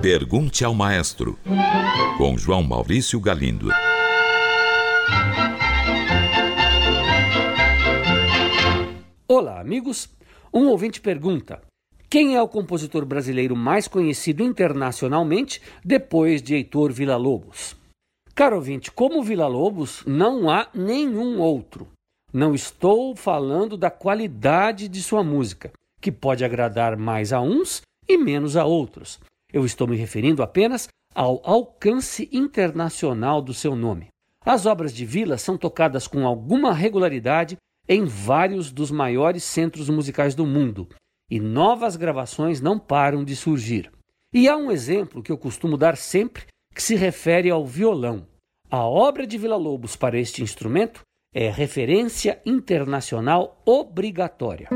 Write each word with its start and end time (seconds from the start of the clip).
Pergunte 0.00 0.64
ao 0.64 0.74
Maestro, 0.74 1.38
com 2.16 2.36
João 2.38 2.62
Maurício 2.62 3.20
Galindo. 3.20 3.68
Olá, 9.28 9.60
amigos. 9.60 10.08
Um 10.52 10.68
ouvinte 10.68 11.00
pergunta: 11.00 11.60
quem 12.08 12.36
é 12.36 12.40
o 12.40 12.48
compositor 12.48 13.04
brasileiro 13.04 13.54
mais 13.54 13.86
conhecido 13.86 14.42
internacionalmente 14.42 15.60
depois 15.84 16.40
de 16.40 16.54
Heitor 16.54 16.90
Villa-Lobos? 16.90 17.76
Caro 18.34 18.56
ouvinte, 18.56 18.90
como 18.90 19.22
Villa-Lobos, 19.22 20.04
não 20.06 20.48
há 20.48 20.68
nenhum 20.72 21.38
outro. 21.38 21.86
Não 22.32 22.54
estou 22.54 23.14
falando 23.14 23.76
da 23.76 23.90
qualidade 23.90 24.88
de 24.88 25.02
sua 25.02 25.22
música, 25.22 25.70
que 26.00 26.10
pode 26.10 26.44
agradar 26.46 26.96
mais 26.96 27.32
a 27.32 27.42
uns 27.42 27.82
e 28.08 28.16
menos 28.16 28.56
a 28.56 28.64
outros. 28.64 29.20
Eu 29.52 29.64
estou 29.64 29.86
me 29.86 29.96
referindo 29.96 30.42
apenas 30.42 30.88
ao 31.14 31.40
alcance 31.44 32.28
internacional 32.32 33.42
do 33.42 33.52
seu 33.52 33.74
nome. 33.76 34.08
As 34.44 34.66
obras 34.66 34.94
de 34.94 35.04
Vila 35.04 35.36
são 35.36 35.58
tocadas 35.58 36.06
com 36.06 36.26
alguma 36.26 36.72
regularidade 36.72 37.56
em 37.88 38.04
vários 38.04 38.70
dos 38.70 38.90
maiores 38.90 39.44
centros 39.44 39.88
musicais 39.88 40.34
do 40.34 40.46
mundo 40.46 40.88
e 41.30 41.38
novas 41.38 41.96
gravações 41.96 42.60
não 42.60 42.78
param 42.78 43.24
de 43.24 43.36
surgir. 43.36 43.90
E 44.32 44.48
há 44.48 44.56
um 44.56 44.70
exemplo 44.70 45.22
que 45.22 45.32
eu 45.32 45.38
costumo 45.38 45.76
dar 45.76 45.96
sempre 45.96 46.46
que 46.74 46.82
se 46.82 46.94
refere 46.94 47.50
ao 47.50 47.66
violão. 47.66 48.26
A 48.70 48.84
obra 48.84 49.26
de 49.26 49.38
Vila 49.38 49.56
Lobos 49.56 49.96
para 49.96 50.18
este 50.18 50.42
instrumento 50.42 51.00
é 51.34 51.50
referência 51.50 52.40
internacional 52.44 53.60
obrigatória. 53.66 54.68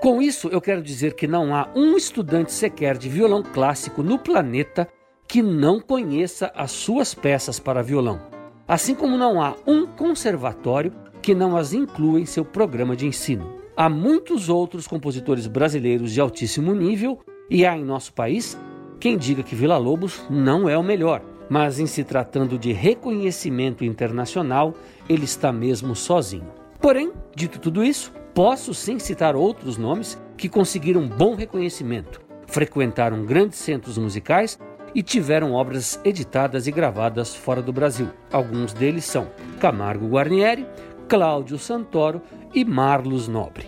Com 0.00 0.22
isso, 0.22 0.48
eu 0.48 0.62
quero 0.62 0.80
dizer 0.80 1.12
que 1.12 1.26
não 1.26 1.54
há 1.54 1.68
um 1.76 1.94
estudante 1.94 2.52
sequer 2.52 2.96
de 2.96 3.06
violão 3.06 3.42
clássico 3.42 4.02
no 4.02 4.18
planeta 4.18 4.88
que 5.28 5.42
não 5.42 5.78
conheça 5.78 6.50
as 6.56 6.70
suas 6.70 7.12
peças 7.12 7.60
para 7.60 7.82
violão, 7.82 8.18
assim 8.66 8.94
como 8.94 9.18
não 9.18 9.42
há 9.42 9.54
um 9.66 9.86
conservatório 9.86 10.90
que 11.20 11.34
não 11.34 11.54
as 11.54 11.74
inclua 11.74 12.18
em 12.18 12.24
seu 12.24 12.46
programa 12.46 12.96
de 12.96 13.06
ensino. 13.06 13.60
Há 13.76 13.90
muitos 13.90 14.48
outros 14.48 14.86
compositores 14.86 15.46
brasileiros 15.46 16.12
de 16.12 16.20
altíssimo 16.20 16.74
nível 16.74 17.20
e 17.50 17.66
há 17.66 17.76
em 17.76 17.84
nosso 17.84 18.14
país 18.14 18.56
quem 18.98 19.18
diga 19.18 19.42
que 19.42 19.54
Vila 19.54 19.76
Lobos 19.76 20.24
não 20.30 20.66
é 20.66 20.78
o 20.78 20.82
melhor, 20.82 21.22
mas 21.50 21.78
em 21.78 21.84
se 21.86 22.04
tratando 22.04 22.58
de 22.58 22.72
reconhecimento 22.72 23.84
internacional, 23.84 24.72
ele 25.06 25.24
está 25.24 25.52
mesmo 25.52 25.94
sozinho. 25.94 26.48
Porém, 26.80 27.12
dito 27.36 27.58
tudo 27.58 27.84
isso, 27.84 28.10
Posso 28.34 28.72
sim 28.72 28.98
citar 28.98 29.34
outros 29.34 29.76
nomes 29.76 30.20
que 30.36 30.48
conseguiram 30.48 31.08
bom 31.08 31.34
reconhecimento, 31.34 32.20
frequentaram 32.46 33.24
grandes 33.24 33.58
centros 33.58 33.98
musicais 33.98 34.58
e 34.94 35.02
tiveram 35.02 35.52
obras 35.52 36.00
editadas 36.04 36.66
e 36.66 36.72
gravadas 36.72 37.34
fora 37.34 37.60
do 37.60 37.72
Brasil. 37.72 38.08
Alguns 38.32 38.72
deles 38.72 39.04
são 39.04 39.30
Camargo 39.60 40.08
Guarnieri, 40.08 40.66
Cláudio 41.08 41.58
Santoro 41.58 42.22
e 42.54 42.64
Marlos 42.64 43.28
Nobre. 43.28 43.66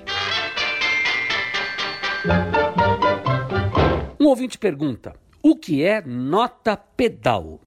Um 4.19 4.27
ouvinte 4.27 4.59
pergunta: 4.59 5.15
o 5.43 5.57
que 5.57 5.83
é 5.83 6.01
nota 6.01 6.77
pedal? 6.77 7.61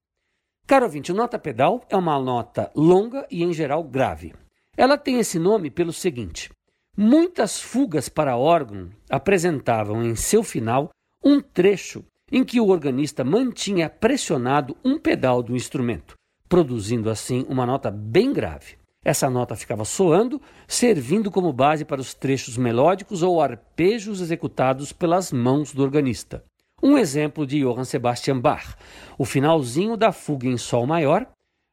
Caro 0.66 0.86
ouvinte, 0.86 1.12
nota 1.12 1.38
pedal 1.38 1.82
é 1.90 1.96
uma 1.96 2.18
nota 2.18 2.72
longa 2.74 3.26
e, 3.30 3.44
em 3.44 3.52
geral, 3.52 3.84
grave. 3.84 4.34
Ela 4.76 4.98
tem 4.98 5.18
esse 5.18 5.38
nome 5.38 5.70
pelo 5.70 5.92
seguinte: 5.92 6.50
Muitas 6.98 7.60
fugas 7.60 8.08
para 8.08 8.38
órgão 8.38 8.88
apresentavam 9.10 10.02
em 10.02 10.16
seu 10.16 10.42
final 10.42 10.88
um 11.22 11.42
trecho 11.42 12.02
em 12.32 12.42
que 12.42 12.58
o 12.58 12.68
organista 12.68 13.22
mantinha 13.22 13.90
pressionado 13.90 14.74
um 14.82 14.98
pedal 14.98 15.42
do 15.42 15.54
instrumento, 15.54 16.14
produzindo 16.48 17.10
assim 17.10 17.44
uma 17.50 17.66
nota 17.66 17.90
bem 17.90 18.32
grave. 18.32 18.78
Essa 19.04 19.28
nota 19.28 19.54
ficava 19.54 19.84
soando, 19.84 20.40
servindo 20.66 21.30
como 21.30 21.52
base 21.52 21.84
para 21.84 22.00
os 22.00 22.14
trechos 22.14 22.56
melódicos 22.56 23.22
ou 23.22 23.42
arpejos 23.42 24.22
executados 24.22 24.90
pelas 24.90 25.30
mãos 25.30 25.74
do 25.74 25.82
organista. 25.82 26.42
Um 26.82 26.96
exemplo 26.96 27.46
de 27.46 27.60
Johann 27.60 27.84
Sebastian 27.84 28.40
Bach, 28.40 28.74
o 29.18 29.26
finalzinho 29.26 29.98
da 29.98 30.12
fuga 30.12 30.48
em 30.48 30.56
Sol 30.56 30.86
maior, 30.86 31.26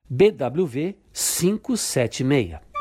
BWV 0.09 0.97
576. 1.13 2.72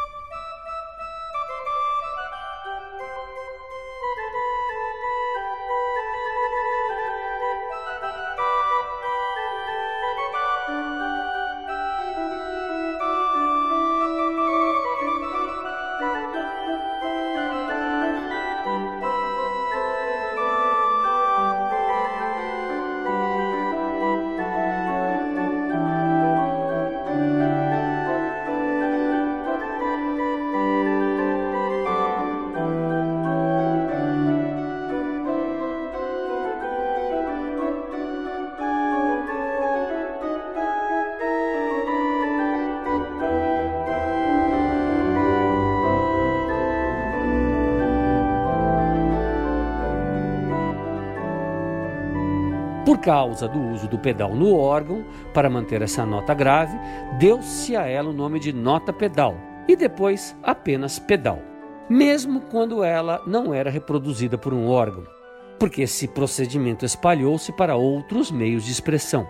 Causa 53.03 53.49
do 53.49 53.61
uso 53.61 53.89
do 53.89 53.99
pedal 53.99 54.35
no 54.35 54.57
órgão, 54.57 55.05
para 55.35 55.51
manter 55.51 55.83
essa 55.83 56.07
nota 56.07 56.33
grave, 56.33 56.79
deu-se 57.19 57.77
a 57.77 57.87
ela 57.87 58.11
o 58.11 58.15
nome 58.15 58.39
de 58.39 58.53
nota 58.53 58.93
pedal 58.93 59.37
e 59.69 59.77
depois 59.77 60.37
apenas 60.43 60.99
pedal, 60.99 61.41
mesmo 61.91 62.41
quando 62.43 62.83
ela 62.83 63.21
não 63.27 63.53
era 63.53 63.71
reproduzida 63.71 64.39
por 64.39 64.55
um 64.55 64.69
órgão, 64.69 65.05
porque 65.59 65.83
esse 65.83 66.07
procedimento 66.09 66.85
espalhou-se 66.85 67.53
para 67.53 67.77
outros 67.77 68.31
meios 68.31 68.65
de 68.65 68.73
expressão. 68.73 69.29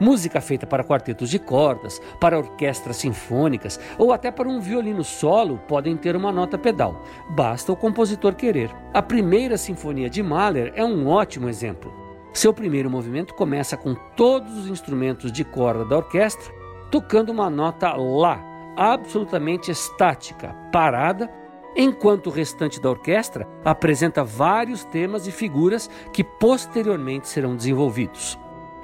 Música 0.00 0.40
feita 0.40 0.66
para 0.66 0.82
quartetos 0.82 1.30
de 1.30 1.38
cordas, 1.38 2.02
para 2.20 2.36
orquestras 2.36 2.96
sinfônicas 2.96 3.78
ou 3.96 4.12
até 4.12 4.28
para 4.28 4.48
um 4.48 4.58
violino 4.60 5.04
solo 5.04 5.60
podem 5.68 5.96
ter 5.96 6.16
uma 6.16 6.32
nota 6.32 6.58
pedal, 6.58 7.00
basta 7.30 7.70
o 7.70 7.76
compositor 7.76 8.34
querer. 8.34 8.70
A 8.92 9.00
primeira 9.00 9.56
sinfonia 9.56 10.10
de 10.10 10.20
Mahler 10.20 10.72
é 10.74 10.84
um 10.84 11.06
ótimo 11.06 11.48
exemplo. 11.48 12.03
Seu 12.34 12.52
primeiro 12.52 12.90
movimento 12.90 13.32
começa 13.32 13.76
com 13.76 13.94
todos 14.16 14.58
os 14.58 14.66
instrumentos 14.66 15.30
de 15.30 15.44
corda 15.44 15.84
da 15.84 15.96
orquestra 15.96 16.52
tocando 16.90 17.30
uma 17.30 17.48
nota 17.48 17.94
Lá, 17.94 18.40
absolutamente 18.76 19.70
estática, 19.70 20.54
parada, 20.72 21.30
enquanto 21.76 22.26
o 22.26 22.30
restante 22.30 22.80
da 22.80 22.90
orquestra 22.90 23.48
apresenta 23.64 24.22
vários 24.22 24.84
temas 24.84 25.26
e 25.26 25.32
figuras 25.32 25.88
que 26.12 26.22
posteriormente 26.22 27.28
serão 27.28 27.56
desenvolvidos. 27.56 28.38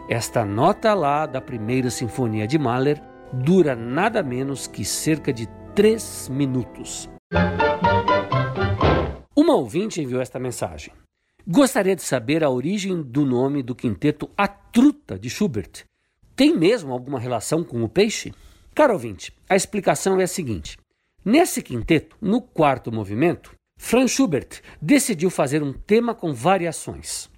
Esta 0.09 0.45
nota 0.45 0.95
Lá 0.95 1.27
da 1.27 1.41
primeira 1.41 1.91
sinfonia 1.91 2.47
de 2.47 2.59
Mahler 2.59 3.03
dura 3.33 3.77
nada 3.77 4.23
menos 4.23 4.67
que 4.67 4.85
cerca 4.85 5.33
de 5.33 5.49
três 5.75 6.29
minutos. 6.29 7.09
Uma 9.37 9.55
ouvinte 9.55 10.01
enviou 10.01 10.21
esta 10.21 10.39
mensagem. 10.39 10.93
Gostaria 11.53 11.97
de 11.97 12.03
saber 12.03 12.45
a 12.45 12.49
origem 12.49 13.03
do 13.03 13.27
nome 13.27 13.61
do 13.61 13.75
quinteto 13.75 14.31
A 14.39 14.47
Truta 14.47 15.19
de 15.19 15.29
Schubert. 15.29 15.85
Tem 16.37 16.57
mesmo 16.57 16.93
alguma 16.93 17.19
relação 17.19 17.65
com 17.65 17.83
o 17.83 17.89
peixe? 17.89 18.33
Caro 18.73 18.93
ouvinte, 18.93 19.33
a 19.49 19.57
explicação 19.57 20.21
é 20.21 20.23
a 20.23 20.29
seguinte: 20.29 20.79
nesse 21.25 21.61
quinteto, 21.61 22.17
no 22.21 22.41
quarto 22.41 22.93
movimento, 22.93 23.53
Franz 23.77 24.13
Schubert 24.13 24.61
decidiu 24.81 25.29
fazer 25.29 25.61
um 25.61 25.73
tema 25.73 26.15
com 26.15 26.33
variações. 26.33 27.29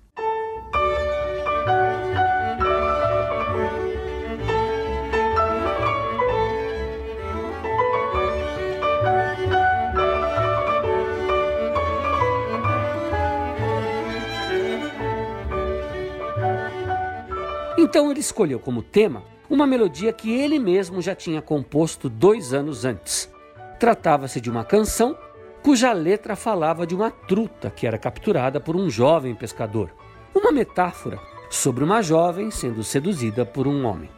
Então 17.93 18.11
ele 18.11 18.21
escolheu 18.21 18.59
como 18.59 18.83
tema 18.83 19.23
uma 19.51 19.67
melodia 19.67 20.15
que 20.15 20.33
ele 20.33 20.59
mesmo 20.59 21.03
já 21.03 21.15
tinha 21.15 21.43
composto 21.43 22.09
dois 22.09 22.55
anos 22.55 22.87
antes. 22.87 23.31
Tratava-se 23.79 24.41
de 24.41 24.51
uma 24.51 24.65
canção 24.65 25.15
cuja 25.63 25.93
letra 25.93 26.35
falava 26.35 26.87
de 26.87 26.95
uma 26.95 27.11
truta 27.11 27.69
que 27.69 27.87
era 27.87 27.99
capturada 27.99 28.59
por 28.59 28.77
um 28.77 28.89
jovem 28.89 29.35
pescador. 29.35 29.91
Uma 30.35 30.51
metáfora 30.51 31.21
sobre 31.51 31.85
uma 31.85 32.01
jovem 32.01 32.51
sendo 32.51 32.83
seduzida 32.83 33.45
por 33.45 33.69
um 33.69 33.85
homem. 33.85 34.09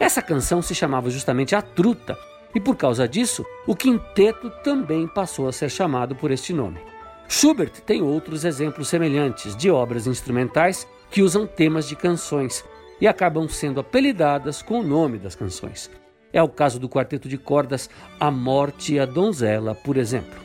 Essa 0.00 0.22
canção 0.22 0.62
se 0.62 0.74
chamava 0.74 1.10
justamente 1.10 1.54
A 1.54 1.60
Truta, 1.60 2.16
e 2.54 2.60
por 2.60 2.76
causa 2.76 3.06
disso, 3.06 3.44
o 3.66 3.76
quinteto 3.76 4.48
também 4.64 5.06
passou 5.06 5.46
a 5.46 5.52
ser 5.52 5.68
chamado 5.68 6.16
por 6.16 6.30
este 6.30 6.54
nome. 6.54 6.80
Schubert 7.28 7.82
tem 7.84 8.00
outros 8.00 8.46
exemplos 8.46 8.88
semelhantes 8.88 9.54
de 9.54 9.70
obras 9.70 10.06
instrumentais 10.06 10.88
que 11.10 11.20
usam 11.20 11.46
temas 11.46 11.86
de 11.86 11.94
canções 11.94 12.64
e 13.00 13.06
acabam 13.06 13.48
sendo 13.48 13.80
apelidadas 13.80 14.62
com 14.62 14.80
o 14.80 14.82
nome 14.82 15.18
das 15.18 15.34
canções. 15.34 15.90
É 16.32 16.42
o 16.42 16.48
caso 16.48 16.78
do 16.78 16.88
quarteto 16.88 17.28
de 17.28 17.38
cordas 17.38 17.88
A 18.20 18.30
Morte 18.30 18.94
e 18.94 19.00
a 19.00 19.06
Donzela, 19.06 19.74
por 19.74 19.96
exemplo. 19.96 20.38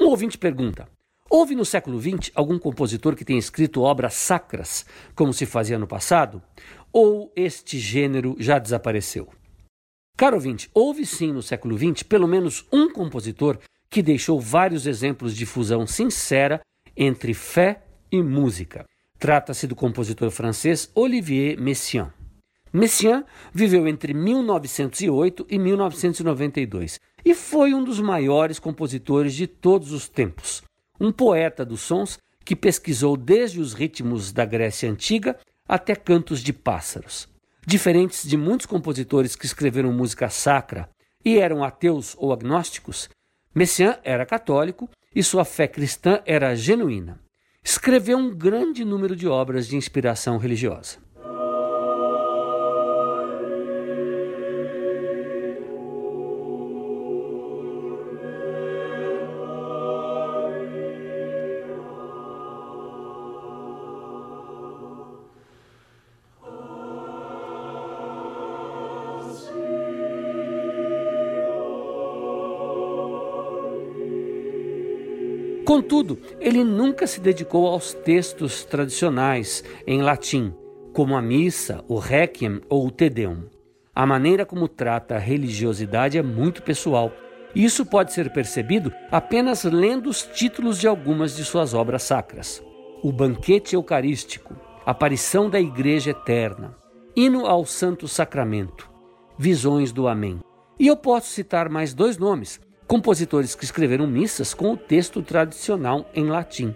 Um 0.00 0.06
ouvinte 0.06 0.38
pergunta: 0.38 0.88
Houve 1.28 1.54
no 1.54 1.64
século 1.64 2.00
XX 2.00 2.32
algum 2.34 2.58
compositor 2.58 3.14
que 3.14 3.24
tenha 3.24 3.38
escrito 3.38 3.82
obras 3.82 4.14
sacras, 4.14 4.84
como 5.14 5.32
se 5.32 5.46
fazia 5.46 5.78
no 5.78 5.86
passado? 5.86 6.42
Ou 6.92 7.32
este 7.36 7.78
gênero 7.78 8.34
já 8.38 8.58
desapareceu? 8.58 9.28
Caro 10.16 10.36
ouvinte, 10.36 10.68
houve 10.74 11.06
sim 11.06 11.32
no 11.32 11.42
século 11.42 11.78
XX 11.78 12.02
pelo 12.02 12.26
menos 12.26 12.66
um 12.72 12.92
compositor 12.92 13.58
que 13.88 14.02
deixou 14.02 14.40
vários 14.40 14.86
exemplos 14.86 15.36
de 15.36 15.46
fusão 15.46 15.86
sincera 15.86 16.60
entre 16.96 17.32
fé 17.32 17.82
e 18.10 18.22
música. 18.22 18.84
Trata-se 19.18 19.66
do 19.66 19.74
compositor 19.74 20.30
francês 20.30 20.90
Olivier 20.94 21.60
Messiaen. 21.60 22.08
Messiaen 22.72 23.24
viveu 23.52 23.86
entre 23.86 24.14
1908 24.14 25.46
e 25.48 25.58
1992 25.58 27.00
e 27.24 27.34
foi 27.34 27.74
um 27.74 27.82
dos 27.84 28.00
maiores 28.00 28.58
compositores 28.58 29.34
de 29.34 29.46
todos 29.46 29.92
os 29.92 30.08
tempos 30.08 30.62
um 31.00 31.10
poeta 31.10 31.64
dos 31.64 31.80
sons 31.80 32.18
que 32.44 32.54
pesquisou 32.54 33.16
desde 33.16 33.58
os 33.58 33.72
ritmos 33.72 34.32
da 34.32 34.44
Grécia 34.44 34.90
Antiga 34.90 35.38
até 35.66 35.96
cantos 35.96 36.40
de 36.40 36.52
pássaros. 36.52 37.26
Diferentes 37.66 38.28
de 38.28 38.36
muitos 38.36 38.66
compositores 38.66 39.34
que 39.34 39.46
escreveram 39.46 39.92
música 39.92 40.28
sacra 40.28 40.88
e 41.24 41.38
eram 41.38 41.64
ateus 41.64 42.14
ou 42.18 42.32
agnósticos, 42.32 43.08
Messiaen 43.54 43.96
era 44.04 44.26
católico 44.26 44.88
e 45.14 45.22
sua 45.22 45.44
fé 45.44 45.66
cristã 45.66 46.20
era 46.26 46.54
genuína. 46.54 47.18
Escreveu 47.62 48.16
um 48.16 48.30
grande 48.30 48.84
número 48.84 49.14
de 49.14 49.28
obras 49.28 49.68
de 49.68 49.76
inspiração 49.76 50.38
religiosa. 50.38 50.98
Contudo, 75.70 76.18
ele 76.40 76.64
nunca 76.64 77.06
se 77.06 77.20
dedicou 77.20 77.68
aos 77.68 77.94
textos 77.94 78.64
tradicionais 78.64 79.62
em 79.86 80.02
latim, 80.02 80.52
como 80.92 81.16
a 81.16 81.22
missa, 81.22 81.84
o 81.86 81.96
requiem 81.96 82.60
ou 82.68 82.88
o 82.88 82.90
te 82.90 83.08
deum. 83.08 83.44
A 83.94 84.04
maneira 84.04 84.44
como 84.44 84.66
trata 84.66 85.14
a 85.14 85.18
religiosidade 85.20 86.18
é 86.18 86.22
muito 86.22 86.60
pessoal, 86.60 87.12
isso 87.54 87.86
pode 87.86 88.12
ser 88.12 88.32
percebido 88.32 88.92
apenas 89.12 89.62
lendo 89.62 90.10
os 90.10 90.22
títulos 90.22 90.76
de 90.76 90.88
algumas 90.88 91.36
de 91.36 91.44
suas 91.44 91.72
obras 91.72 92.02
sacras. 92.02 92.60
O 93.00 93.12
Banquete 93.12 93.76
Eucarístico, 93.76 94.56
Aparição 94.84 95.48
da 95.48 95.60
Igreja 95.60 96.10
Eterna, 96.10 96.76
Hino 97.14 97.46
ao 97.46 97.64
Santo 97.64 98.08
Sacramento, 98.08 98.90
Visões 99.38 99.92
do 99.92 100.08
Amém. 100.08 100.40
E 100.80 100.88
eu 100.88 100.96
posso 100.96 101.28
citar 101.28 101.68
mais 101.68 101.94
dois 101.94 102.18
nomes, 102.18 102.60
compositores 102.90 103.54
que 103.54 103.64
escreveram 103.64 104.04
missas 104.04 104.52
com 104.52 104.72
o 104.72 104.76
texto 104.76 105.22
tradicional 105.22 106.10
em 106.12 106.24
latim. 106.24 106.74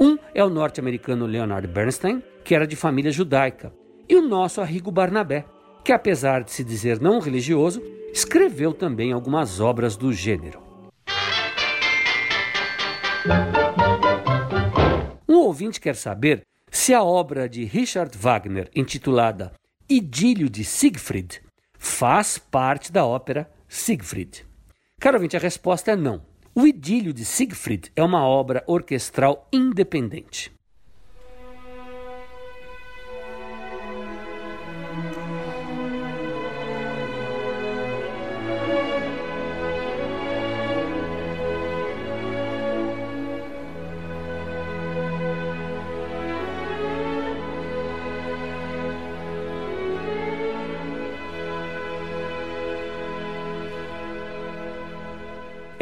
Um 0.00 0.18
é 0.34 0.42
o 0.42 0.50
norte-americano 0.50 1.24
Leonard 1.24 1.68
Bernstein, 1.68 2.20
que 2.42 2.52
era 2.52 2.66
de 2.66 2.74
família 2.74 3.12
judaica, 3.12 3.72
e 4.08 4.16
o 4.16 4.22
nosso 4.22 4.60
Arrigo 4.60 4.90
Barnabé, 4.90 5.44
que 5.84 5.92
apesar 5.92 6.42
de 6.42 6.50
se 6.50 6.64
dizer 6.64 7.00
não 7.00 7.20
religioso, 7.20 7.80
escreveu 8.12 8.72
também 8.72 9.12
algumas 9.12 9.60
obras 9.60 9.96
do 9.96 10.12
gênero. 10.12 10.60
Um 15.28 15.36
ouvinte 15.36 15.80
quer 15.80 15.94
saber 15.94 16.42
se 16.72 16.92
a 16.92 17.04
obra 17.04 17.48
de 17.48 17.62
Richard 17.62 18.18
Wagner, 18.18 18.68
intitulada 18.74 19.52
Idílio 19.88 20.50
de 20.50 20.64
Siegfried, 20.64 21.40
faz 21.78 22.36
parte 22.36 22.90
da 22.90 23.06
ópera 23.06 23.48
Siegfried. 23.68 24.50
Caro 25.02 25.16
ouvinte, 25.16 25.36
a 25.36 25.40
resposta 25.40 25.90
é 25.90 25.96
não. 25.96 26.22
O 26.54 26.64
Idílio 26.64 27.12
de 27.12 27.24
Siegfried 27.24 27.90
é 27.96 28.04
uma 28.04 28.24
obra 28.24 28.62
orquestral 28.68 29.48
independente. 29.52 30.52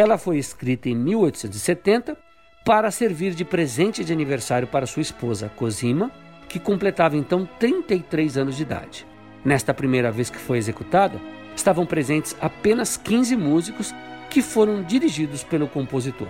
Ela 0.00 0.16
foi 0.16 0.38
escrita 0.38 0.88
em 0.88 0.94
1870 0.94 2.16
para 2.64 2.90
servir 2.90 3.34
de 3.34 3.44
presente 3.44 4.02
de 4.02 4.14
aniversário 4.14 4.66
para 4.66 4.86
sua 4.86 5.02
esposa, 5.02 5.50
Cosima, 5.54 6.10
que 6.48 6.58
completava 6.58 7.18
então 7.18 7.46
33 7.58 8.38
anos 8.38 8.56
de 8.56 8.62
idade. 8.62 9.06
Nesta 9.44 9.74
primeira 9.74 10.10
vez 10.10 10.30
que 10.30 10.38
foi 10.38 10.56
executada, 10.56 11.20
estavam 11.54 11.84
presentes 11.84 12.34
apenas 12.40 12.96
15 12.96 13.36
músicos 13.36 13.94
que 14.30 14.40
foram 14.40 14.82
dirigidos 14.82 15.44
pelo 15.44 15.68
compositor. 15.68 16.28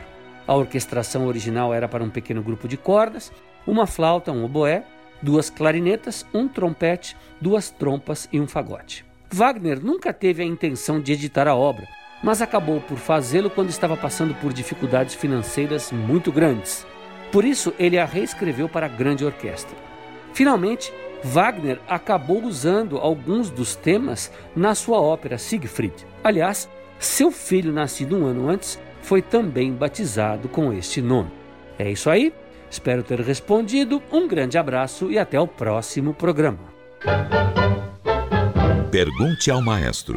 A 0.48 0.54
orquestração 0.56 1.28
original 1.28 1.72
era 1.72 1.86
para 1.86 2.02
um 2.02 2.10
pequeno 2.10 2.42
grupo 2.42 2.66
de 2.66 2.76
cordas, 2.76 3.30
uma 3.64 3.86
flauta, 3.86 4.32
um 4.32 4.44
oboé, 4.44 4.84
duas 5.22 5.48
clarinetas, 5.48 6.26
um 6.34 6.48
trompete, 6.48 7.16
duas 7.40 7.70
trompas 7.70 8.28
e 8.32 8.40
um 8.40 8.48
fagote. 8.48 9.04
Wagner 9.30 9.80
nunca 9.80 10.12
teve 10.12 10.42
a 10.42 10.44
intenção 10.44 11.00
de 11.00 11.12
editar 11.12 11.46
a 11.46 11.54
obra, 11.54 11.86
mas 12.22 12.42
acabou 12.42 12.80
por 12.80 12.98
fazê-lo 12.98 13.50
quando 13.50 13.70
estava 13.70 13.96
passando 13.96 14.34
por 14.34 14.52
dificuldades 14.52 15.14
financeiras 15.14 15.90
muito 15.90 16.30
grandes. 16.30 16.86
Por 17.32 17.44
isso, 17.44 17.72
ele 17.78 17.98
a 17.98 18.04
reescreveu 18.04 18.68
para 18.68 18.86
a 18.86 18.88
grande 18.88 19.24
orquestra. 19.24 19.76
Finalmente, 20.34 20.92
Wagner 21.22 21.78
acabou 21.88 22.42
usando 22.44 22.98
alguns 22.98 23.50
dos 23.50 23.76
temas 23.76 24.32
na 24.54 24.74
sua 24.74 25.00
ópera 25.00 25.38
Siegfried. 25.38 26.06
Aliás, 26.24 26.68
seu 26.98 27.30
filho, 27.30 27.72
nascido 27.72 28.16
um 28.16 28.26
ano 28.26 28.48
antes, 28.48 28.78
foi 29.02 29.22
também 29.22 29.72
batizado 29.72 30.48
com 30.48 30.72
este 30.72 31.00
nome. 31.00 31.30
É 31.78 31.90
isso 31.90 32.10
aí, 32.10 32.32
espero 32.70 33.02
ter 33.02 33.20
respondido. 33.20 34.02
Um 34.12 34.28
grande 34.28 34.58
abraço 34.58 35.10
e 35.10 35.18
até 35.18 35.40
o 35.40 35.46
próximo 35.46 36.12
programa. 36.12 36.58
Pergunte 38.90 39.50
ao 39.50 39.62
maestro. 39.62 40.16